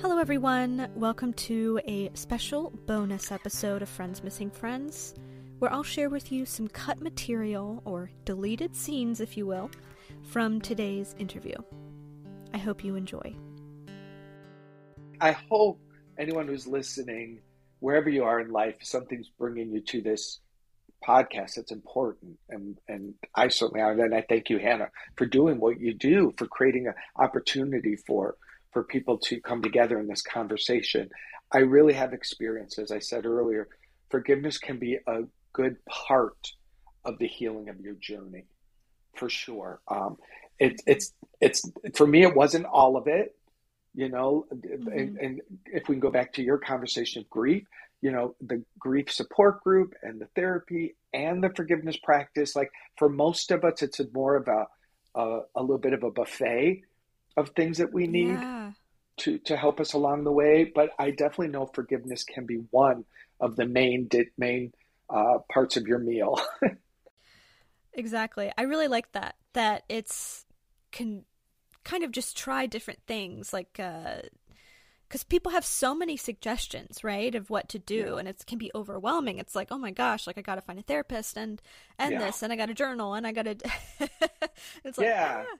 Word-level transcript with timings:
Hello, 0.00 0.16
everyone. 0.16 0.90
Welcome 0.96 1.34
to 1.34 1.78
a 1.86 2.10
special 2.14 2.70
bonus 2.86 3.30
episode 3.30 3.82
of 3.82 3.88
Friends 3.90 4.24
Missing 4.24 4.50
Friends, 4.50 5.14
where 5.58 5.70
I'll 5.70 5.82
share 5.82 6.08
with 6.08 6.32
you 6.32 6.46
some 6.46 6.68
cut 6.68 7.02
material, 7.02 7.82
or 7.84 8.10
deleted 8.24 8.74
scenes, 8.74 9.20
if 9.20 9.36
you 9.36 9.44
will, 9.44 9.70
from 10.22 10.58
today's 10.58 11.14
interview. 11.18 11.54
I 12.54 12.56
hope 12.56 12.82
you 12.82 12.94
enjoy. 12.94 13.36
I 15.20 15.32
hope 15.32 15.78
anyone 16.18 16.48
who's 16.48 16.66
listening, 16.66 17.40
wherever 17.80 18.08
you 18.08 18.24
are 18.24 18.40
in 18.40 18.50
life, 18.50 18.76
something's 18.80 19.28
bringing 19.28 19.70
you 19.70 19.82
to 19.82 20.00
this 20.00 20.40
podcast 21.06 21.56
that's 21.56 21.72
important 21.72 22.38
and 22.50 22.78
and 22.88 23.14
I 23.34 23.48
certainly 23.48 23.80
are 23.80 23.92
and 23.92 24.14
I 24.14 24.22
thank 24.28 24.50
you 24.50 24.58
Hannah 24.58 24.90
for 25.16 25.24
doing 25.24 25.58
what 25.58 25.80
you 25.80 25.94
do 25.94 26.30
for 26.36 26.46
creating 26.46 26.88
an 26.88 26.94
opportunity 27.16 27.96
for 27.96 28.36
for 28.72 28.84
people 28.84 29.18
to 29.18 29.40
come 29.40 29.62
together 29.62 29.98
in 29.98 30.06
this 30.06 30.22
conversation. 30.22 31.08
I 31.52 31.58
really 31.58 31.94
have 31.94 32.12
experience 32.12 32.78
as 32.78 32.90
I 32.90 32.98
said 32.98 33.26
earlier 33.26 33.68
forgiveness 34.10 34.58
can 34.58 34.78
be 34.78 34.98
a 35.06 35.22
good 35.52 35.76
part 35.86 36.52
of 37.04 37.18
the 37.18 37.26
healing 37.26 37.68
of 37.68 37.80
your 37.80 37.94
journey 37.94 38.44
for 39.16 39.28
sure. 39.28 39.80
Um, 39.88 40.16
it, 40.58 40.80
it's 40.86 41.12
it's 41.40 41.62
for 41.94 42.06
me 42.06 42.22
it 42.22 42.36
wasn't 42.36 42.66
all 42.66 42.96
of 42.96 43.06
it 43.06 43.34
you 43.94 44.08
know 44.08 44.46
mm-hmm. 44.54 44.88
and, 44.88 45.18
and, 45.18 45.40
if 45.66 45.88
we 45.88 45.94
can 45.94 46.00
go 46.00 46.10
back 46.10 46.32
to 46.34 46.42
your 46.42 46.58
conversation 46.58 47.22
of 47.22 47.30
grief 47.30 47.64
you 48.02 48.12
know 48.12 48.34
the 48.42 48.62
grief 48.78 49.10
support 49.10 49.62
group 49.64 49.94
and 50.02 50.20
the 50.20 50.28
therapy 50.36 50.94
and 51.12 51.42
the 51.42 51.50
forgiveness 51.56 51.96
practice 51.96 52.54
like 52.54 52.70
for 52.96 53.08
most 53.08 53.50
of 53.50 53.64
us 53.64 53.82
it's 53.82 54.00
more 54.12 54.36
of 54.36 54.46
a 54.48 54.66
a, 55.18 55.40
a 55.56 55.60
little 55.60 55.78
bit 55.78 55.92
of 55.92 56.04
a 56.04 56.10
buffet 56.10 56.82
of 57.36 57.50
things 57.50 57.78
that 57.78 57.92
we 57.92 58.06
need 58.06 58.28
yeah. 58.28 58.72
to 59.18 59.38
to 59.38 59.56
help 59.56 59.80
us 59.80 59.92
along 59.92 60.24
the 60.24 60.32
way 60.32 60.70
but 60.74 60.90
i 60.98 61.10
definitely 61.10 61.48
know 61.48 61.66
forgiveness 61.66 62.24
can 62.24 62.46
be 62.46 62.56
one 62.70 63.04
of 63.40 63.56
the 63.56 63.66
main 63.66 64.08
main 64.38 64.72
uh, 65.08 65.38
parts 65.52 65.76
of 65.76 65.86
your 65.86 65.98
meal 65.98 66.40
exactly 67.94 68.52
i 68.56 68.62
really 68.62 68.88
like 68.88 69.10
that 69.12 69.36
that 69.54 69.82
it's 69.88 70.44
can 70.92 71.24
kind 71.84 72.04
of 72.04 72.12
just 72.12 72.36
try 72.36 72.66
different 72.66 73.00
things 73.06 73.52
like 73.52 73.78
uh 73.80 74.20
because 75.08 75.24
people 75.24 75.50
have 75.50 75.64
so 75.64 75.92
many 75.92 76.16
suggestions 76.16 77.02
right 77.02 77.34
of 77.34 77.50
what 77.50 77.68
to 77.68 77.78
do 77.78 78.12
yeah. 78.12 78.16
and 78.16 78.28
it 78.28 78.44
can 78.46 78.58
be 78.58 78.70
overwhelming 78.74 79.38
it's 79.38 79.56
like 79.56 79.68
oh 79.70 79.78
my 79.78 79.90
gosh 79.90 80.26
like 80.26 80.38
i 80.38 80.40
gotta 80.40 80.60
find 80.60 80.78
a 80.78 80.82
therapist 80.82 81.36
and 81.36 81.60
and 81.98 82.12
yeah. 82.12 82.18
this 82.18 82.42
and 82.42 82.52
i 82.52 82.56
gotta 82.56 82.74
journal 82.74 83.14
and 83.14 83.26
i 83.26 83.32
gotta 83.32 83.56
it's 84.84 84.98
like 84.98 85.06
yeah 85.06 85.44
ah. 85.46 85.56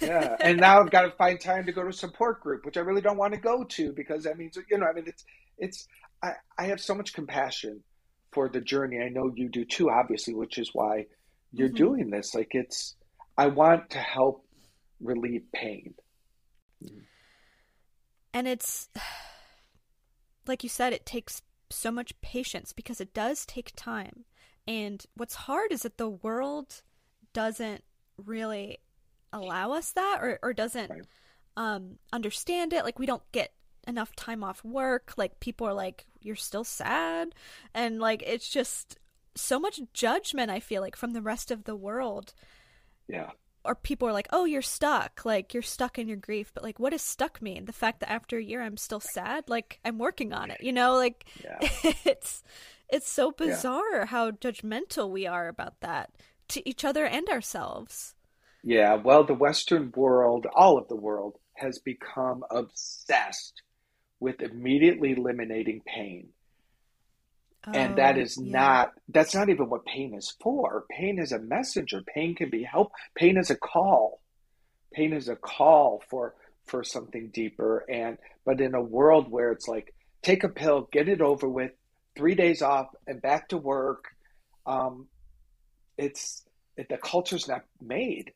Yeah 0.00 0.36
and 0.40 0.58
now 0.58 0.80
i've 0.80 0.90
got 0.90 1.02
to 1.02 1.10
find 1.12 1.40
time 1.40 1.64
to 1.66 1.72
go 1.72 1.82
to 1.82 1.88
a 1.88 1.92
support 1.92 2.40
group 2.40 2.64
which 2.64 2.76
i 2.76 2.80
really 2.80 3.00
don't 3.00 3.16
want 3.16 3.34
to 3.34 3.40
go 3.40 3.64
to 3.64 3.92
because 3.92 4.24
that 4.24 4.38
means 4.38 4.56
you 4.70 4.78
know 4.78 4.86
i 4.86 4.92
mean 4.92 5.04
it's 5.06 5.24
it's 5.58 5.88
i 6.22 6.32
i 6.58 6.64
have 6.64 6.80
so 6.80 6.94
much 6.94 7.12
compassion 7.12 7.82
for 8.32 8.48
the 8.48 8.60
journey 8.60 9.00
i 9.00 9.08
know 9.08 9.32
you 9.34 9.48
do 9.48 9.64
too 9.64 9.90
obviously 9.90 10.34
which 10.34 10.58
is 10.58 10.70
why 10.72 11.06
you're 11.52 11.68
mm-hmm. 11.68 11.76
doing 11.76 12.10
this 12.10 12.34
like 12.34 12.48
it's 12.52 12.96
i 13.36 13.46
want 13.46 13.90
to 13.90 13.98
help 13.98 14.44
relieve 15.00 15.44
pain 15.52 15.94
and 18.34 18.48
it's 18.48 18.88
like 20.46 20.62
you 20.62 20.68
said, 20.68 20.92
it 20.92 21.06
takes 21.06 21.40
so 21.70 21.90
much 21.90 22.20
patience 22.20 22.72
because 22.72 23.00
it 23.00 23.14
does 23.14 23.46
take 23.46 23.72
time. 23.74 24.24
And 24.66 25.04
what's 25.14 25.34
hard 25.34 25.72
is 25.72 25.82
that 25.82 25.98
the 25.98 26.08
world 26.08 26.82
doesn't 27.32 27.84
really 28.16 28.78
allow 29.34 29.72
us 29.72 29.92
that 29.92 30.18
or, 30.20 30.38
or 30.42 30.52
doesn't 30.52 30.92
um, 31.56 31.98
understand 32.12 32.72
it. 32.72 32.84
Like, 32.84 32.98
we 32.98 33.06
don't 33.06 33.22
get 33.32 33.52
enough 33.86 34.14
time 34.16 34.42
off 34.42 34.64
work. 34.64 35.14
Like, 35.16 35.40
people 35.40 35.66
are 35.66 35.74
like, 35.74 36.06
you're 36.20 36.36
still 36.36 36.64
sad. 36.64 37.34
And, 37.74 38.00
like, 38.00 38.22
it's 38.24 38.48
just 38.48 38.98
so 39.34 39.58
much 39.58 39.80
judgment, 39.92 40.50
I 40.50 40.60
feel 40.60 40.80
like, 40.80 40.96
from 40.96 41.12
the 41.12 41.22
rest 41.22 41.50
of 41.50 41.64
the 41.64 41.76
world. 41.76 42.34
Yeah 43.08 43.30
or 43.64 43.74
people 43.74 44.06
are 44.06 44.12
like, 44.12 44.28
"Oh, 44.30 44.44
you're 44.44 44.62
stuck. 44.62 45.24
Like 45.24 45.54
you're 45.54 45.62
stuck 45.62 45.98
in 45.98 46.06
your 46.06 46.16
grief." 46.16 46.52
But 46.52 46.62
like 46.62 46.78
what 46.78 46.90
does 46.90 47.02
stuck 47.02 47.40
mean? 47.40 47.64
The 47.64 47.72
fact 47.72 48.00
that 48.00 48.10
after 48.10 48.36
a 48.36 48.42
year 48.42 48.62
I'm 48.62 48.76
still 48.76 49.00
sad? 49.00 49.48
Like 49.48 49.80
I'm 49.84 49.98
working 49.98 50.32
on 50.32 50.50
it, 50.50 50.58
you 50.60 50.72
know? 50.72 50.94
Like 50.94 51.24
yeah. 51.42 51.58
it's 52.04 52.42
it's 52.88 53.08
so 53.08 53.30
bizarre 53.30 54.00
yeah. 54.00 54.06
how 54.06 54.30
judgmental 54.30 55.10
we 55.10 55.26
are 55.26 55.48
about 55.48 55.80
that 55.80 56.10
to 56.48 56.68
each 56.68 56.84
other 56.84 57.06
and 57.06 57.28
ourselves. 57.28 58.14
Yeah, 58.66 58.94
well, 58.94 59.24
the 59.24 59.34
western 59.34 59.92
world, 59.94 60.46
all 60.54 60.78
of 60.78 60.88
the 60.88 60.96
world 60.96 61.36
has 61.52 61.78
become 61.80 62.42
obsessed 62.50 63.60
with 64.20 64.40
immediately 64.40 65.12
eliminating 65.12 65.82
pain. 65.86 66.30
And 67.66 67.96
that 67.96 68.16
oh, 68.16 68.20
yeah. 68.20 68.26
not 68.36 68.92
that's 69.08 69.34
not 69.34 69.48
even 69.48 69.68
what 69.68 69.84
pain 69.84 70.14
is 70.14 70.34
for. 70.42 70.84
Pain 70.90 71.18
is 71.18 71.32
a 71.32 71.38
messenger. 71.38 72.02
Pain 72.14 72.34
can 72.34 72.50
be 72.50 72.62
help 72.62 72.92
pain 73.14 73.38
is 73.38 73.50
a 73.50 73.56
call. 73.56 74.20
Pain 74.92 75.14
is 75.14 75.28
a 75.28 75.36
call 75.36 76.02
for 76.10 76.34
for 76.66 76.84
something 76.84 77.30
deeper. 77.32 77.84
And 77.90 78.18
but 78.44 78.60
in 78.60 78.74
a 78.74 78.82
world 78.82 79.30
where 79.30 79.50
it's 79.52 79.66
like 79.66 79.94
take 80.22 80.44
a 80.44 80.48
pill 80.48 80.88
get 80.92 81.08
it 81.08 81.22
over 81.22 81.48
with 81.48 81.72
three 82.16 82.34
days 82.34 82.60
off 82.60 82.88
and 83.06 83.20
back 83.20 83.48
to 83.48 83.58
work 83.58 84.04
um 84.66 85.06
it's 85.98 86.44
it, 86.76 86.88
the 86.88 86.96
culture's 86.96 87.48
not 87.48 87.62
made 87.80 88.32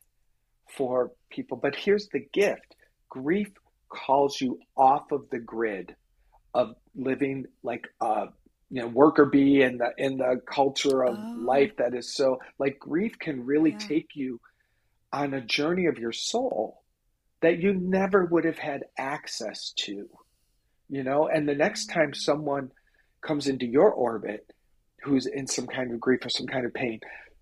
for 0.75 1.11
people 1.29 1.57
but 1.57 1.75
here's 1.75 2.07
the 2.09 2.25
gift 2.33 2.75
grief 3.09 3.49
calls 3.89 4.39
you 4.39 4.59
off 4.77 5.11
of 5.11 5.29
the 5.31 5.39
grid 5.39 5.95
of 6.53 6.75
living 6.95 7.45
like 7.63 7.87
a 8.01 8.27
you 8.69 8.81
know 8.81 8.87
worker 8.87 9.25
bee 9.25 9.61
in 9.61 9.77
the 9.77 9.91
in 9.97 10.17
the 10.17 10.41
culture 10.45 11.03
of 11.03 11.15
oh. 11.17 11.35
life 11.39 11.71
that 11.77 11.93
is 11.93 12.13
so 12.13 12.37
like 12.59 12.77
grief 12.79 13.17
can 13.19 13.45
really 13.45 13.71
yeah. 13.71 13.77
take 13.77 14.09
you 14.13 14.39
on 15.11 15.33
a 15.33 15.41
journey 15.41 15.87
of 15.87 15.97
your 15.97 16.11
soul 16.11 16.83
that 17.41 17.59
you 17.59 17.73
never 17.73 18.25
would 18.25 18.45
have 18.45 18.59
had 18.59 18.83
access 18.97 19.73
to 19.75 20.07
you 20.87 21.03
know 21.03 21.27
and 21.27 21.47
the 21.47 21.55
next 21.55 21.89
mm. 21.89 21.93
time 21.93 22.13
someone 22.13 22.71
comes 23.21 23.47
into 23.47 23.65
your 23.65 23.91
orbit 23.91 24.45
who's 25.03 25.25
in 25.25 25.47
some 25.47 25.67
kind 25.67 25.91
of 25.91 25.99
grief 25.99 26.25
or 26.25 26.29
some 26.29 26.47
kind 26.47 26.65
of 26.65 26.73
pain 26.73 26.99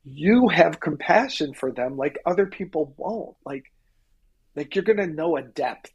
you 0.10 0.48
have 0.48 0.80
compassion 0.80 1.54
for 1.54 1.72
them 1.72 1.98
like 1.98 2.18
other 2.26 2.46
people 2.46 2.94
won't 2.98 3.36
like 3.46 3.66
like 4.56 4.76
you're 4.76 4.84
going 4.84 4.98
to 4.98 5.08
know 5.08 5.38
a 5.38 5.42
depth 5.42 5.92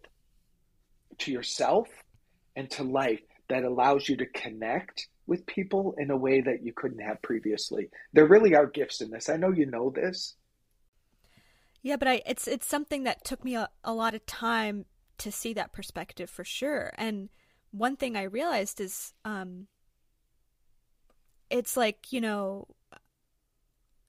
to 1.18 1.32
yourself 1.32 1.88
and 2.56 2.70
to 2.70 2.82
life 2.82 3.20
that 3.48 3.64
allows 3.64 4.08
you 4.08 4.16
to 4.16 4.26
connect 4.26 5.08
with 5.26 5.46
people 5.46 5.94
in 5.98 6.10
a 6.10 6.16
way 6.16 6.40
that 6.40 6.64
you 6.64 6.72
couldn't 6.72 7.00
have 7.00 7.20
previously. 7.22 7.88
There 8.12 8.26
really 8.26 8.54
are 8.54 8.66
gifts 8.66 9.00
in 9.00 9.10
this. 9.10 9.28
I 9.28 9.36
know 9.36 9.50
you 9.50 9.66
know 9.66 9.90
this. 9.90 10.36
Yeah, 11.82 11.96
but 11.96 12.08
I 12.08 12.22
it's 12.26 12.46
it's 12.46 12.66
something 12.66 13.04
that 13.04 13.24
took 13.24 13.44
me 13.44 13.56
a, 13.56 13.68
a 13.82 13.92
lot 13.92 14.14
of 14.14 14.24
time 14.26 14.84
to 15.18 15.32
see 15.32 15.52
that 15.54 15.72
perspective 15.72 16.30
for 16.30 16.44
sure. 16.44 16.92
And 16.96 17.28
one 17.72 17.96
thing 17.96 18.16
I 18.16 18.22
realized 18.22 18.80
is 18.80 19.12
um 19.24 19.66
it's 21.50 21.76
like, 21.76 22.12
you 22.12 22.20
know, 22.20 22.68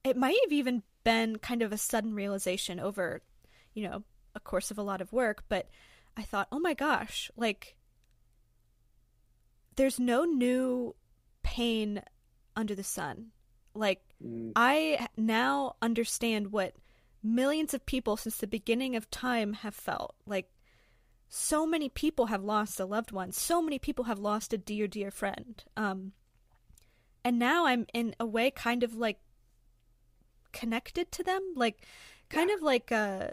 it 0.04 0.16
might 0.16 0.38
have 0.44 0.52
even 0.52 0.82
been 1.02 1.36
kind 1.36 1.62
of 1.62 1.72
a 1.72 1.78
sudden 1.78 2.14
realization 2.14 2.78
over, 2.78 3.22
you 3.74 3.88
know, 3.88 4.02
a 4.34 4.40
course 4.40 4.70
of 4.70 4.78
a 4.78 4.82
lot 4.82 5.00
of 5.00 5.12
work, 5.12 5.44
but 5.48 5.68
I 6.16 6.22
thought, 6.22 6.48
"Oh 6.52 6.60
my 6.60 6.74
gosh, 6.74 7.30
like 7.36 7.76
there's 9.76 9.98
no 9.98 10.24
new 10.24 10.94
pain 11.42 12.02
under 12.56 12.74
the 12.74 12.84
sun. 12.84 13.30
Like, 13.74 14.02
mm. 14.24 14.52
I 14.54 15.08
now 15.16 15.76
understand 15.82 16.52
what 16.52 16.74
millions 17.22 17.74
of 17.74 17.86
people 17.86 18.16
since 18.16 18.36
the 18.36 18.46
beginning 18.46 18.96
of 18.96 19.10
time 19.10 19.54
have 19.54 19.74
felt. 19.74 20.14
Like, 20.26 20.50
so 21.28 21.66
many 21.66 21.88
people 21.88 22.26
have 22.26 22.44
lost 22.44 22.78
a 22.78 22.84
loved 22.84 23.10
one. 23.10 23.32
So 23.32 23.60
many 23.60 23.78
people 23.78 24.04
have 24.04 24.18
lost 24.18 24.52
a 24.52 24.58
dear, 24.58 24.86
dear 24.86 25.10
friend. 25.10 25.62
Um, 25.76 26.12
and 27.24 27.38
now 27.38 27.66
I'm 27.66 27.86
in 27.92 28.14
a 28.20 28.26
way 28.26 28.50
kind 28.50 28.82
of 28.84 28.94
like 28.94 29.18
connected 30.54 31.12
to 31.12 31.22
them, 31.22 31.42
like 31.54 31.86
kind 32.30 32.48
yeah. 32.48 32.56
of 32.56 32.62
like 32.62 32.90
uh, 32.90 33.28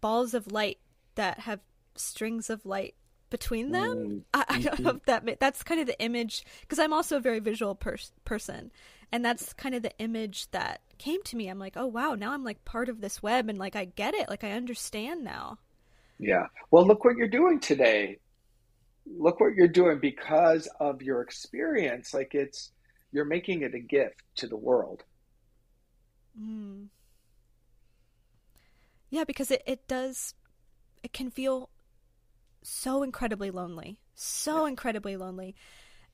balls 0.00 0.32
of 0.32 0.50
light 0.50 0.78
that 1.16 1.40
have 1.40 1.60
strings 1.96 2.48
of 2.48 2.64
light 2.64 2.94
between 3.28 3.72
them. 3.72 3.96
Mm. 3.96 4.22
I, 4.32 4.44
I, 4.48 4.60
don't 4.62 4.78
know 4.80 4.90
if 4.90 5.04
that 5.04 5.40
that's 5.40 5.62
kind 5.62 5.80
of 5.80 5.86
the 5.86 6.00
image 6.00 6.44
because 6.62 6.78
I'm 6.78 6.92
also 6.92 7.16
a 7.16 7.20
very 7.20 7.40
visual 7.40 7.74
pers- 7.74 8.12
person, 8.24 8.70
and 9.12 9.24
that's 9.24 9.52
kind 9.52 9.74
of 9.74 9.82
the 9.82 9.96
image 9.98 10.50
that 10.52 10.80
came 10.98 11.22
to 11.24 11.36
me. 11.36 11.48
I'm 11.48 11.58
like, 11.58 11.76
oh 11.76 11.86
wow, 11.86 12.14
now 12.14 12.32
I'm 12.32 12.44
like 12.44 12.64
part 12.64 12.88
of 12.88 13.00
this 13.00 13.22
web, 13.22 13.48
and 13.48 13.58
like 13.58 13.76
I 13.76 13.84
get 13.84 14.14
it, 14.14 14.28
like 14.28 14.44
I 14.44 14.52
understand 14.52 15.24
now. 15.24 15.58
Yeah. 16.18 16.46
Well, 16.70 16.86
look 16.86 17.04
what 17.04 17.16
you're 17.16 17.28
doing 17.28 17.60
today. 17.60 18.18
Look 19.06 19.40
what 19.40 19.54
you're 19.54 19.68
doing 19.68 19.98
because 20.00 20.68
of 20.80 21.02
your 21.02 21.20
experience. 21.20 22.14
Like 22.14 22.34
it's 22.34 22.72
you're 23.12 23.24
making 23.24 23.62
it 23.62 23.74
a 23.74 23.78
gift 23.80 24.22
to 24.36 24.46
the 24.46 24.56
world. 24.56 25.04
Mm. 26.40 26.86
Yeah, 29.10 29.24
because 29.24 29.50
it, 29.50 29.62
it 29.66 29.86
does 29.88 30.34
it 31.02 31.12
can 31.12 31.30
feel 31.30 31.70
so 32.62 33.02
incredibly 33.02 33.50
lonely. 33.50 33.98
So 34.14 34.62
yeah. 34.62 34.70
incredibly 34.70 35.16
lonely. 35.16 35.54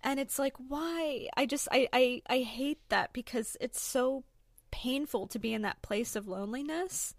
And 0.04 0.19
it's 0.19 0.38
like, 0.38 0.54
why? 0.56 1.28
I 1.36 1.46
just 1.46 1.69
I, 1.72 1.88
I 1.92 2.22
I 2.28 2.38
hate 2.40 2.80
that 2.88 3.12
because 3.12 3.56
it's 3.60 3.80
so 3.80 4.24
painful 4.70 5.28
to 5.28 5.38
be 5.38 5.54
in 5.54 5.62
that 5.62 5.80
place 5.82 6.16
of 6.16 6.28
loneliness. 6.28 7.14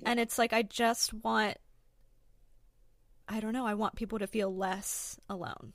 Yeah. 0.00 0.10
And 0.10 0.20
it's 0.20 0.38
like 0.38 0.52
I 0.52 0.62
just 0.62 1.14
want 1.14 1.56
I 3.26 3.40
don't 3.40 3.52
know, 3.52 3.66
I 3.66 3.74
want 3.74 3.94
people 3.94 4.18
to 4.18 4.26
feel 4.26 4.54
less 4.54 5.18
alone. 5.30 5.72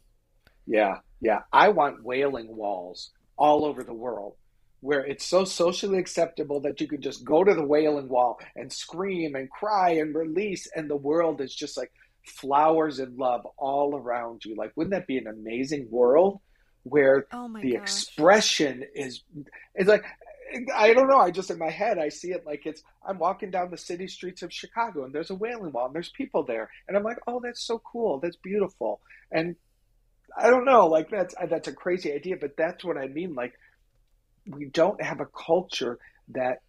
Yeah, 0.67 0.99
yeah. 1.19 1.39
I 1.51 1.69
want 1.69 2.03
wailing 2.03 2.55
walls 2.55 3.11
all 3.37 3.65
over 3.65 3.83
the 3.83 3.93
world 3.93 4.35
where 4.81 5.05
it's 5.05 5.25
so 5.25 5.43
socially 5.43 5.97
acceptable 5.97 6.61
that 6.61 6.79
you 6.79 6.87
can 6.87 7.01
just 7.01 7.25
go 7.25 7.43
to 7.43 7.53
the 7.53 7.65
wailing 7.65 8.07
wall 8.07 8.39
and 8.55 8.71
scream 8.71 9.35
and 9.35 9.49
cry 9.49 9.91
and 9.91 10.15
release, 10.15 10.67
and 10.75 10.89
the 10.89 10.95
world 10.95 11.41
is 11.41 11.53
just 11.53 11.77
like 11.77 11.91
flowers 12.25 12.99
and 12.99 13.17
love 13.17 13.45
all 13.57 13.95
around 13.95 14.45
you. 14.45 14.55
Like, 14.55 14.71
wouldn't 14.75 14.93
that 14.93 15.07
be 15.07 15.17
an 15.17 15.27
amazing 15.27 15.87
world 15.89 16.39
where 16.83 17.27
oh 17.33 17.51
the 17.61 17.73
gosh. 17.73 17.81
expression 17.81 18.85
is? 18.95 19.21
It's 19.75 19.89
like 19.89 20.05
I 20.75 20.93
don't 20.93 21.07
know. 21.07 21.19
I 21.19 21.31
just 21.31 21.51
in 21.51 21.59
my 21.59 21.69
head 21.69 21.97
I 21.97 22.09
see 22.09 22.31
it 22.31 22.45
like 22.45 22.65
it's 22.65 22.81
I'm 23.05 23.19
walking 23.19 23.51
down 23.51 23.69
the 23.69 23.77
city 23.77 24.07
streets 24.07 24.41
of 24.41 24.53
Chicago 24.53 25.03
and 25.03 25.13
there's 25.13 25.29
a 25.29 25.35
wailing 25.35 25.71
wall 25.71 25.87
and 25.87 25.95
there's 25.95 26.09
people 26.09 26.43
there 26.43 26.69
and 26.87 26.97
I'm 26.97 27.03
like, 27.03 27.19
oh, 27.27 27.39
that's 27.43 27.61
so 27.61 27.79
cool. 27.79 28.19
That's 28.19 28.37
beautiful. 28.37 29.01
And 29.31 29.55
I 30.37 30.49
don't 30.49 30.65
know, 30.65 30.87
like 30.87 31.09
that's 31.09 31.35
that's 31.49 31.67
a 31.67 31.73
crazy 31.73 32.13
idea, 32.13 32.37
but 32.39 32.55
that's 32.57 32.83
what 32.83 32.97
I 32.97 33.07
mean. 33.07 33.35
Like 33.35 33.53
we 34.49 34.65
don't 34.65 35.01
have 35.01 35.19
a 35.19 35.25
culture 35.25 35.99
that 36.29 36.61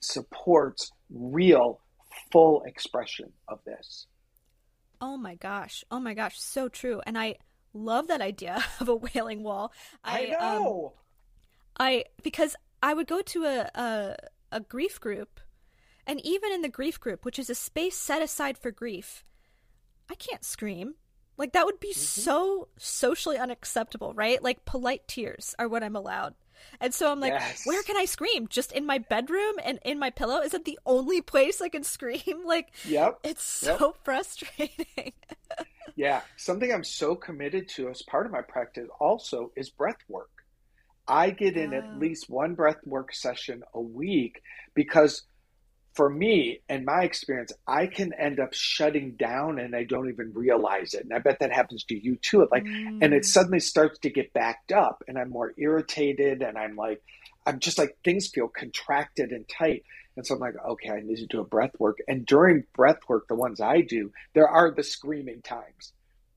supports 0.00 0.90
real 1.10 1.80
full 2.30 2.62
expression 2.62 3.32
of 3.48 3.58
this. 3.64 4.06
Oh 5.00 5.16
my 5.16 5.34
gosh. 5.34 5.84
Oh 5.90 5.98
my 5.98 6.14
gosh, 6.14 6.40
so 6.40 6.68
true. 6.68 7.00
And 7.06 7.18
I 7.18 7.36
love 7.74 8.08
that 8.08 8.20
idea 8.20 8.62
of 8.80 8.88
a 8.88 8.94
wailing 8.94 9.42
wall. 9.42 9.72
I, 10.04 10.26
I 10.26 10.46
um, 10.46 10.62
know. 10.62 10.92
Um, 10.94 10.98
I 11.78 12.04
because 12.22 12.54
I 12.82 12.92
would 12.94 13.06
go 13.06 13.22
to 13.22 13.44
a, 13.44 13.70
a 13.74 14.16
a 14.52 14.60
grief 14.60 15.00
group 15.00 15.40
and 16.06 16.20
even 16.24 16.52
in 16.52 16.62
the 16.62 16.68
grief 16.68 17.00
group, 17.00 17.24
which 17.24 17.38
is 17.38 17.48
a 17.48 17.54
space 17.54 17.96
set 17.96 18.22
aside 18.22 18.58
for 18.58 18.70
grief, 18.70 19.24
I 20.10 20.14
can't 20.14 20.44
scream. 20.44 20.94
Like 21.38 21.52
that 21.52 21.64
would 21.64 21.80
be 21.80 21.92
mm-hmm. 21.92 22.00
so 22.00 22.68
socially 22.76 23.38
unacceptable, 23.38 24.12
right? 24.12 24.42
Like 24.42 24.64
polite 24.64 25.08
tears 25.08 25.54
are 25.58 25.68
what 25.68 25.82
I'm 25.82 25.96
allowed. 25.96 26.34
And 26.80 26.92
so 26.92 27.10
I'm 27.10 27.20
like, 27.20 27.32
yes. 27.32 27.62
where 27.64 27.82
can 27.82 27.96
I 27.96 28.04
scream? 28.04 28.48
Just 28.48 28.72
in 28.72 28.86
my 28.86 28.98
bedroom 28.98 29.54
and 29.64 29.78
in 29.84 29.98
my 29.98 30.10
pillow? 30.10 30.40
Is 30.40 30.54
it 30.54 30.64
the 30.64 30.78
only 30.86 31.20
place 31.20 31.60
I 31.60 31.68
can 31.68 31.84
scream? 31.84 32.20
Like, 32.44 32.72
yep. 32.84 33.18
it's 33.22 33.42
so 33.42 33.78
yep. 33.78 33.96
frustrating. 34.04 35.12
yeah. 35.96 36.20
Something 36.36 36.72
I'm 36.72 36.84
so 36.84 37.14
committed 37.14 37.68
to 37.70 37.88
as 37.88 38.02
part 38.02 38.26
of 38.26 38.32
my 38.32 38.42
practice 38.42 38.88
also 39.00 39.52
is 39.56 39.70
breath 39.70 40.02
work. 40.08 40.28
I 41.08 41.30
get 41.30 41.56
in 41.56 41.72
at 41.72 41.98
least 41.98 42.28
one 42.28 42.54
breath 42.54 42.84
work 42.84 43.14
session 43.14 43.62
a 43.74 43.80
week 43.80 44.42
because 44.74 45.22
for 45.94 46.08
me 46.08 46.60
and 46.68 46.84
my 46.84 47.02
experience, 47.02 47.52
I 47.66 47.86
can 47.86 48.12
end 48.14 48.40
up 48.40 48.54
shutting 48.54 49.12
down 49.12 49.58
and 49.58 49.76
I 49.76 49.84
don't 49.84 50.08
even 50.08 50.32
realize 50.34 50.94
it. 50.94 51.04
And 51.04 51.12
I 51.12 51.18
bet 51.18 51.40
that 51.40 51.52
happens 51.52 51.84
to 51.84 51.94
you 51.98 52.16
too. 52.16 52.48
Like, 52.50 52.64
mm. 52.64 52.98
and 53.02 53.12
it 53.12 53.22
mm. 53.22 53.26
suddenly 53.26 53.60
starts 53.60 53.98
to 54.00 54.10
get 54.10 54.32
backed 54.32 54.72
up 54.72 55.02
and 55.06 55.18
I'm 55.18 55.30
more 55.30 55.52
irritated 55.58 56.42
and 56.42 56.56
I'm 56.56 56.76
like, 56.76 57.02
I'm 57.44 57.58
just 57.58 57.78
like, 57.78 57.96
things 58.04 58.28
feel 58.28 58.48
contracted 58.48 59.32
and 59.32 59.46
tight. 59.48 59.84
And 60.16 60.26
so 60.26 60.34
I'm 60.34 60.40
like, 60.40 60.54
okay, 60.66 60.90
I 60.90 61.00
need 61.00 61.16
to 61.16 61.26
do 61.26 61.40
a 61.40 61.44
breath 61.44 61.72
work. 61.78 61.98
And 62.08 62.24
during 62.24 62.64
breath 62.74 63.00
work, 63.08 63.28
the 63.28 63.34
ones 63.34 63.60
I 63.60 63.80
do, 63.80 64.12
there 64.34 64.48
are 64.48 64.70
the 64.70 64.82
screaming 64.82 65.42
times. 65.42 65.92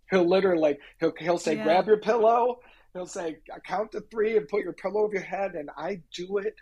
He'll 0.09 0.27
literally 0.27 0.61
like, 0.61 0.79
he'll, 0.99 1.13
he'll 1.19 1.37
say, 1.37 1.55
yeah. 1.55 1.63
grab 1.63 1.87
your 1.87 1.97
pillow. 1.97 2.59
He'll 2.93 3.05
say, 3.05 3.37
count 3.65 3.91
to 3.91 4.01
three 4.01 4.37
and 4.37 4.47
put 4.47 4.63
your 4.63 4.73
pillow 4.73 5.01
over 5.01 5.13
your 5.13 5.23
head. 5.23 5.55
And 5.55 5.69
I 5.77 6.01
do 6.15 6.37
it 6.37 6.55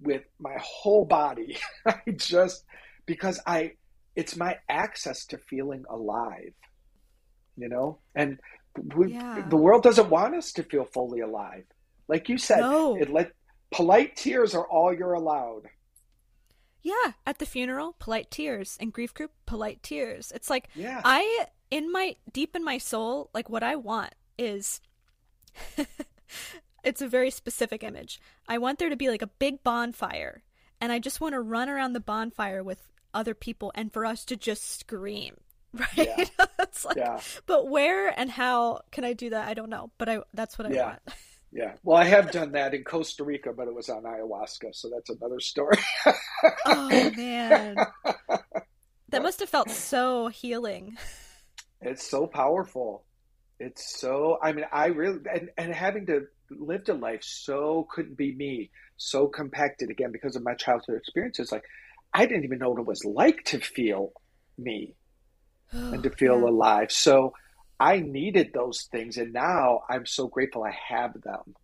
with 0.00 0.22
my 0.38 0.56
whole 0.60 1.04
body. 1.04 1.58
I 1.86 2.00
just 2.16 2.64
because 3.06 3.40
I 3.46 3.72
it's 4.16 4.36
my 4.36 4.58
access 4.68 5.26
to 5.26 5.38
feeling 5.38 5.84
alive. 5.88 6.52
You 7.56 7.68
know? 7.68 7.98
And 8.14 8.38
we, 8.96 9.12
yeah. 9.12 9.44
the 9.48 9.56
world 9.56 9.82
doesn't 9.82 10.10
want 10.10 10.34
us 10.34 10.52
to 10.52 10.62
feel 10.62 10.84
fully 10.84 11.20
alive. 11.20 11.64
Like 12.08 12.28
you 12.28 12.38
said, 12.38 12.60
no. 12.60 12.96
it 12.96 13.10
let 13.10 13.32
polite 13.70 14.16
tears 14.16 14.54
are 14.54 14.66
all 14.66 14.92
you're 14.92 15.14
allowed. 15.14 15.68
Yeah, 16.82 17.12
at 17.26 17.38
the 17.38 17.46
funeral, 17.46 17.94
polite 17.98 18.30
tears, 18.30 18.78
and 18.80 18.92
grief 18.92 19.12
group, 19.12 19.32
polite 19.44 19.82
tears. 19.82 20.32
It's 20.34 20.48
like 20.48 20.68
yeah. 20.74 21.02
I 21.04 21.46
in 21.70 21.92
my 21.92 22.16
deep 22.32 22.56
in 22.56 22.64
my 22.64 22.78
soul, 22.78 23.30
like 23.34 23.50
what 23.50 23.62
I 23.62 23.76
want 23.76 24.14
is 24.38 24.80
it's 26.84 27.02
a 27.02 27.08
very 27.08 27.30
specific 27.30 27.82
image. 27.82 28.20
I 28.48 28.58
want 28.58 28.78
there 28.78 28.88
to 28.88 28.96
be 28.96 29.08
like 29.08 29.22
a 29.22 29.26
big 29.26 29.62
bonfire, 29.62 30.42
and 30.80 30.92
I 30.92 30.98
just 30.98 31.20
want 31.20 31.34
to 31.34 31.40
run 31.40 31.68
around 31.68 31.92
the 31.92 32.00
bonfire 32.00 32.62
with 32.62 32.88
other 33.12 33.34
people 33.34 33.72
and 33.74 33.92
for 33.92 34.06
us 34.06 34.24
to 34.26 34.36
just 34.36 34.78
scream. 34.78 35.36
Right? 35.72 36.18
Yeah. 36.18 36.46
like, 36.84 36.96
yeah. 36.96 37.20
but 37.46 37.68
where 37.68 38.08
and 38.18 38.28
how 38.28 38.80
can 38.90 39.04
I 39.04 39.12
do 39.12 39.30
that? 39.30 39.46
I 39.46 39.54
don't 39.54 39.70
know, 39.70 39.92
but 39.98 40.08
I 40.08 40.18
that's 40.34 40.58
what 40.58 40.66
I 40.66 40.72
yeah. 40.72 40.86
want. 40.86 41.00
Yeah. 41.52 41.74
Well, 41.82 41.96
I 41.96 42.04
have 42.04 42.30
done 42.30 42.52
that 42.52 42.74
in 42.74 42.84
Costa 42.84 43.24
Rica, 43.24 43.52
but 43.52 43.66
it 43.66 43.74
was 43.74 43.88
on 43.88 44.04
ayahuasca, 44.04 44.72
so 44.72 44.88
that's 44.88 45.10
another 45.10 45.40
story. 45.40 45.78
oh 46.64 47.10
man. 47.16 47.76
That 49.08 49.22
must 49.22 49.40
have 49.40 49.48
felt 49.48 49.70
so 49.70 50.28
healing. 50.28 50.96
It's 51.80 52.08
so 52.08 52.26
powerful. 52.26 53.04
It's 53.60 54.00
so 54.00 54.38
I 54.42 54.52
mean, 54.52 54.64
I 54.72 54.86
really 54.86 55.20
and, 55.32 55.50
and 55.56 55.74
having 55.74 56.06
to 56.06 56.26
lived 56.50 56.88
a 56.88 56.94
life 56.94 57.22
so 57.22 57.86
couldn't 57.90 58.16
be 58.16 58.34
me, 58.34 58.70
so 58.96 59.28
compacted 59.28 59.90
again 59.90 60.10
because 60.10 60.34
of 60.34 60.42
my 60.42 60.54
childhood 60.54 60.96
experiences. 60.96 61.52
Like 61.52 61.64
I 62.12 62.26
didn't 62.26 62.44
even 62.44 62.58
know 62.58 62.70
what 62.70 62.80
it 62.80 62.86
was 62.86 63.04
like 63.04 63.44
to 63.46 63.60
feel 63.60 64.12
me 64.58 64.94
oh, 65.72 65.92
and 65.92 66.02
to 66.02 66.10
feel 66.10 66.40
yeah. 66.40 66.48
alive. 66.48 66.90
So 66.90 67.34
I 67.78 68.00
needed 68.00 68.52
those 68.52 68.88
things, 68.90 69.16
and 69.16 69.32
now 69.32 69.82
I'm 69.88 70.06
so 70.06 70.26
grateful 70.26 70.64
I 70.64 70.76
have 70.88 71.20
them 71.22 71.54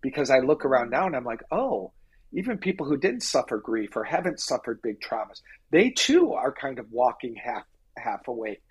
because 0.00 0.30
I 0.30 0.38
look 0.38 0.64
around 0.64 0.88
mm. 0.88 0.92
now 0.92 1.06
and 1.06 1.16
I'm 1.16 1.24
like, 1.24 1.42
oh, 1.50 1.92
even 2.32 2.58
people 2.58 2.86
who 2.86 2.96
didn't 2.96 3.22
suffer 3.22 3.58
grief 3.58 3.96
or 3.96 4.04
haven't 4.04 4.40
suffered 4.40 4.80
big 4.82 5.00
traumas, 5.00 5.40
they 5.70 5.90
too 5.90 6.32
are 6.32 6.52
kind 6.52 6.78
of 6.78 6.90
walking 6.90 7.34
half 7.34 7.64
half 7.96 8.28
awake, 8.28 8.62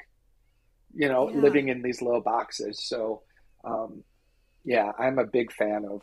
you 0.93 1.07
know, 1.07 1.29
yeah. 1.29 1.39
living 1.39 1.69
in 1.69 1.81
these 1.81 2.01
little 2.01 2.21
boxes. 2.21 2.83
So 2.87 3.21
um, 3.63 4.03
yeah, 4.63 4.91
I'm 4.97 5.19
a 5.19 5.25
big 5.25 5.51
fan 5.51 5.85
of 5.89 6.01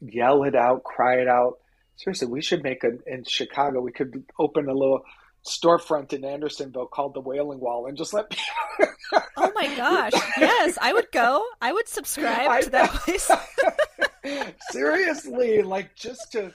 yell 0.00 0.44
it 0.44 0.54
out, 0.54 0.84
cry 0.84 1.20
it 1.20 1.28
out. 1.28 1.54
Seriously, 1.96 2.28
we 2.28 2.42
should 2.42 2.62
make 2.62 2.84
a 2.84 2.92
in 3.06 3.24
Chicago. 3.24 3.80
We 3.80 3.92
could 3.92 4.24
open 4.38 4.68
a 4.68 4.74
little 4.74 5.02
storefront 5.44 6.12
in 6.12 6.24
Andersonville 6.24 6.86
called 6.86 7.14
the 7.14 7.20
Wailing 7.20 7.60
Wall 7.60 7.86
and 7.86 7.96
just 7.96 8.12
let 8.12 8.30
people. 8.30 8.94
oh 9.36 9.52
my 9.54 9.74
gosh! 9.76 10.12
Yes, 10.38 10.78
I 10.80 10.92
would 10.92 11.10
go. 11.12 11.44
I 11.60 11.72
would 11.72 11.88
subscribe 11.88 12.48
I, 12.48 12.60
to 12.62 12.70
that 12.70 12.90
place. 12.90 13.30
Seriously, 14.70 15.62
like 15.62 15.96
just 15.96 16.32
to 16.32 16.54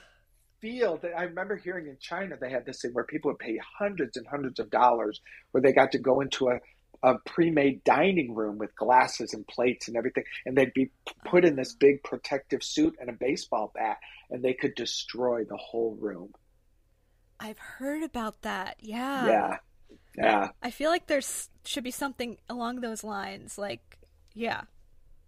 feel 0.64 0.96
that. 0.98 1.12
I 1.16 1.24
remember 1.24 1.56
hearing 1.56 1.88
in 1.88 1.98
China 2.00 2.36
they 2.40 2.50
had 2.50 2.64
this 2.64 2.80
thing 2.80 2.92
where 2.92 3.04
people 3.04 3.30
would 3.30 3.38
pay 3.38 3.60
hundreds 3.78 4.16
and 4.16 4.26
hundreds 4.26 4.58
of 4.58 4.70
dollars, 4.70 5.20
where 5.50 5.60
they 5.60 5.72
got 5.72 5.92
to 5.92 5.98
go 5.98 6.20
into 6.20 6.48
a 6.48 6.58
a 7.02 7.18
pre-made 7.26 7.84
dining 7.84 8.34
room 8.34 8.56
with 8.56 8.74
glasses 8.76 9.34
and 9.34 9.46
plates 9.46 9.88
and 9.88 9.96
everything 9.96 10.24
and 10.46 10.56
they'd 10.56 10.72
be 10.72 10.90
put 11.26 11.44
in 11.44 11.54
this 11.54 11.74
big 11.74 12.02
protective 12.02 12.62
suit 12.62 12.96
and 12.98 13.10
a 13.10 13.12
baseball 13.12 13.70
bat 13.74 13.98
and 14.30 14.42
they 14.42 14.54
could 14.54 14.74
destroy 14.74 15.44
the 15.44 15.56
whole 15.56 15.98
room. 16.00 16.32
I've 17.38 17.58
heard 17.58 18.02
about 18.02 18.40
that. 18.42 18.76
Yeah. 18.80 19.26
Yeah. 19.26 19.56
Yeah. 20.16 20.48
I 20.62 20.70
feel 20.70 20.88
like 20.88 21.06
there's 21.06 21.50
should 21.66 21.84
be 21.84 21.90
something 21.90 22.38
along 22.48 22.80
those 22.80 23.04
lines 23.04 23.58
like 23.58 23.98
yeah 24.32 24.62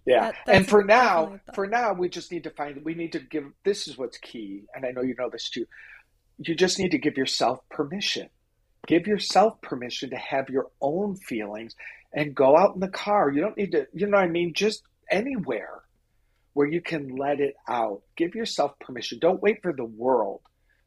yeah 0.07 0.33
that, 0.47 0.57
and 0.57 0.69
for 0.69 0.85
now 0.85 1.39
for 1.55 1.67
now 1.67 1.93
we 1.93 2.09
just 2.09 2.31
need 2.31 2.45
to 2.45 2.51
find 2.51 2.85
we 2.85 2.95
need 2.95 3.13
to 3.13 3.21
give 3.21 3.45
this 3.65 3.89
is 3.89 3.99
what's 3.99 4.19
key 4.19 4.63
and 4.75 4.87
i 4.87 4.91
know 4.91 5.03
you 5.03 5.15
know 5.19 5.29
this 5.31 5.51
too 5.51 5.67
you 6.39 6.55
just 6.55 6.79
need 6.79 6.91
to 6.91 6.99
give 6.99 7.17
yourself 7.17 7.59
permission 7.71 8.29
give 8.87 9.07
yourself 9.07 9.61
permission 9.61 10.11
to 10.11 10.17
have 10.17 10.49
your 10.49 10.69
own 10.81 11.17
feelings 11.17 11.75
and 12.17 12.35
go 12.35 12.57
out 12.57 12.75
in 12.75 12.81
the 12.81 12.89
car. 12.89 13.31
You 13.31 13.43
don't 13.43 13.57
need 13.57 13.73
to, 13.73 13.87
you 13.93 14.07
know 14.07 14.17
what 14.17 14.25
I 14.25 14.29
mean? 14.29 14.55
Just 14.55 14.83
anywhere 15.11 15.83
where 16.55 16.67
you 16.67 16.81
can 16.81 17.15
let 17.15 17.41
it 17.41 17.55
out. 17.69 18.03
Give 18.17 18.35
yourself 18.35 18.79
permission. 18.81 19.19
Don't 19.21 19.43
wait 19.43 19.63
for 19.63 19.73
the 19.73 19.85
world 19.85 20.41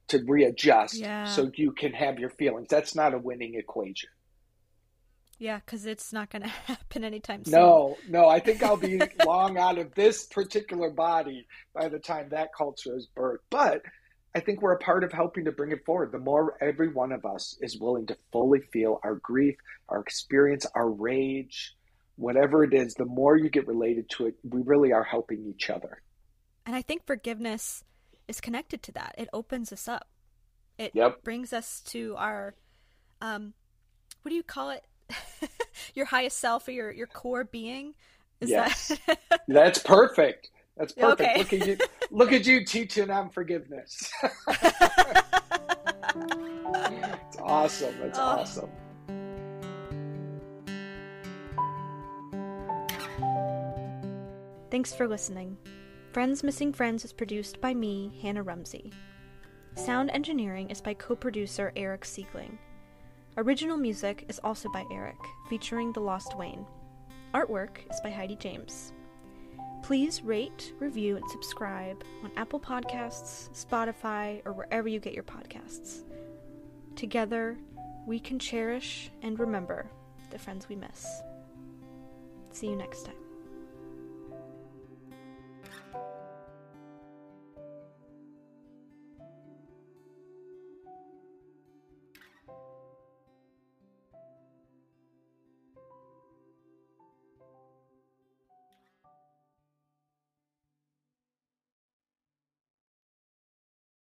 to 0.07 0.23
readjust 0.27 0.95
yeah. 0.95 1.25
so 1.25 1.51
you 1.53 1.71
can 1.71 1.93
have 1.93 2.17
your 2.17 2.31
feelings. 2.31 2.67
That's 2.69 2.95
not 2.95 3.13
a 3.13 3.19
winning 3.19 3.53
equation. 3.55 4.09
Yeah, 5.39 5.59
because 5.65 5.85
it's 5.85 6.11
not 6.13 6.29
going 6.29 6.41
to 6.43 6.49
happen 6.49 7.03
anytime 7.03 7.43
soon. 7.45 7.53
No, 7.53 7.97
no. 8.07 8.27
I 8.27 8.39
think 8.39 8.61
I'll 8.61 8.77
be 8.77 9.01
long 9.25 9.57
out 9.57 9.77
of 9.77 9.95
this 9.95 10.25
particular 10.25 10.89
body 10.91 11.47
by 11.73 11.87
the 11.87 11.99
time 11.99 12.29
that 12.29 12.53
culture 12.55 12.95
is 12.95 13.07
birthed. 13.15 13.39
But 13.49 13.81
I 14.35 14.41
think 14.41 14.61
we're 14.61 14.73
a 14.73 14.79
part 14.79 15.03
of 15.03 15.11
helping 15.11 15.45
to 15.45 15.51
bring 15.51 15.71
it 15.71 15.85
forward. 15.85 16.11
The 16.11 16.19
more 16.19 16.57
every 16.61 16.89
one 16.89 17.11
of 17.11 17.25
us 17.25 17.57
is 17.61 17.79
willing 17.79 18.05
to 18.07 18.17
fully 18.31 18.59
feel 18.71 18.99
our 19.03 19.15
grief, 19.15 19.55
our 19.87 20.01
experience, 20.01 20.67
our 20.75 20.89
rage, 20.89 21.75
whatever 22.15 22.63
it 22.63 22.73
is, 22.73 22.93
the 22.93 23.05
more 23.05 23.37
you 23.37 23.49
get 23.49 23.65
related 23.65 24.09
to 24.09 24.27
it, 24.27 24.35
we 24.43 24.61
really 24.61 24.91
are 24.91 25.03
helping 25.03 25.45
each 25.47 25.69
other. 25.69 26.01
And 26.65 26.75
I 26.75 26.81
think 26.81 27.07
forgiveness 27.07 27.83
is 28.27 28.39
connected 28.39 28.83
to 28.83 28.91
that. 28.91 29.15
It 29.17 29.29
opens 29.33 29.71
us 29.71 29.87
up. 29.87 30.07
It 30.77 30.91
yep. 30.93 31.23
brings 31.23 31.51
us 31.53 31.81
to 31.87 32.15
our 32.17 32.55
um 33.21 33.53
what 34.21 34.29
do 34.29 34.35
you 34.35 34.43
call 34.43 34.69
it? 34.69 34.85
your 35.95 36.05
highest 36.05 36.39
self 36.39 36.67
or 36.67 36.71
your 36.71 36.91
your 36.91 37.07
core 37.07 37.43
being? 37.43 37.93
Is 38.41 38.49
yes. 38.49 38.97
that 39.07 39.19
That's 39.47 39.79
perfect. 39.79 40.49
That's 40.77 40.93
perfect. 40.93 41.21
Okay. 41.21 41.37
Look 41.37 41.53
at 41.53 41.67
you 41.67 41.77
look 42.09 42.31
at 42.31 42.45
you 42.45 42.65
teaching 42.65 43.09
on 43.09 43.29
forgiveness. 43.29 44.09
it's 44.23 44.33
awesome. 47.41 47.95
That's 47.99 48.17
oh. 48.17 48.21
awesome. 48.21 48.69
Thanks 54.71 54.93
for 54.93 55.07
listening. 55.07 55.57
Friends 56.13 56.43
Missing 56.43 56.73
Friends 56.73 57.03
is 57.03 57.11
produced 57.11 57.59
by 57.59 57.73
me, 57.73 58.19
Hannah 58.21 58.43
Rumsey. 58.43 58.93
Sound 59.75 60.11
engineering 60.11 60.69
is 60.69 60.79
by 60.79 60.93
co 60.93 61.15
producer 61.15 61.71
Eric 61.75 62.05
Siegling. 62.05 62.57
Original 63.39 63.77
music 63.77 64.25
is 64.27 64.37
also 64.43 64.67
by 64.67 64.85
Eric, 64.91 65.15
featuring 65.49 65.93
The 65.93 66.01
Lost 66.01 66.37
Wayne. 66.37 66.65
Artwork 67.33 67.89
is 67.89 68.01
by 68.01 68.09
Heidi 68.09 68.35
James. 68.35 68.91
Please 69.81 70.21
rate, 70.21 70.73
review, 70.77 71.15
and 71.15 71.23
subscribe 71.29 72.03
on 72.21 72.31
Apple 72.35 72.59
Podcasts, 72.59 73.47
Spotify, 73.51 74.41
or 74.43 74.51
wherever 74.51 74.89
you 74.89 74.99
get 74.99 75.13
your 75.13 75.23
podcasts. 75.23 76.01
Together, 76.97 77.57
we 78.05 78.19
can 78.19 78.39
cherish 78.39 79.09
and 79.21 79.39
remember 79.39 79.89
the 80.31 80.37
friends 80.37 80.67
we 80.67 80.75
miss. 80.75 81.07
See 82.51 82.67
you 82.67 82.75
next 82.75 83.05
time. 83.05 83.28